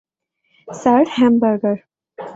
[0.67, 1.77] Sir, hamburger.